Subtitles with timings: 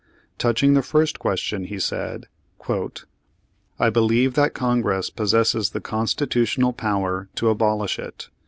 [0.39, 2.25] Touching the first question he said:
[3.77, 8.29] "I believe that Congress possesses the constitutional power to abolish it.